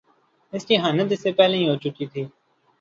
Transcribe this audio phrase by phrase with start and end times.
[0.53, 2.23] اس کی اہانت اس سے پہلے ہی ہو چکی تھی۔